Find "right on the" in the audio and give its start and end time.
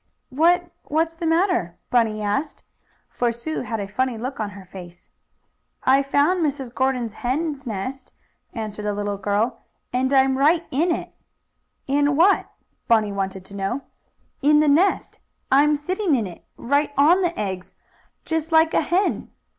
16.57-17.39